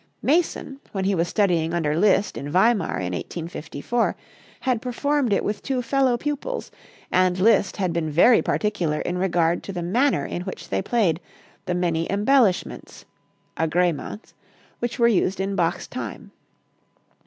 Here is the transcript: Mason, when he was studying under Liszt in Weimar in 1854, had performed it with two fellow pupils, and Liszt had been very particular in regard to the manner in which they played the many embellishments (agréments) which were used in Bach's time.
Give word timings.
Mason, 0.23 0.79
when 0.93 1.05
he 1.05 1.13
was 1.13 1.27
studying 1.27 1.75
under 1.75 1.95
Liszt 1.95 2.35
in 2.35 2.49
Weimar 2.49 2.93
in 2.97 3.13
1854, 3.13 4.15
had 4.61 4.81
performed 4.81 5.31
it 5.31 5.43
with 5.43 5.61
two 5.61 5.83
fellow 5.83 6.17
pupils, 6.17 6.71
and 7.11 7.37
Liszt 7.37 7.77
had 7.77 7.93
been 7.93 8.09
very 8.09 8.41
particular 8.41 9.01
in 9.01 9.19
regard 9.19 9.61
to 9.61 9.71
the 9.71 9.83
manner 9.83 10.25
in 10.25 10.41
which 10.41 10.69
they 10.69 10.81
played 10.81 11.19
the 11.67 11.75
many 11.75 12.09
embellishments 12.11 13.05
(agréments) 13.57 14.33
which 14.79 14.97
were 14.97 15.07
used 15.07 15.39
in 15.39 15.55
Bach's 15.55 15.87
time. 15.87 16.31